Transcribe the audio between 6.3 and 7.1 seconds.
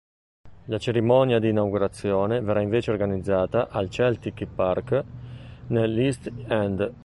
End".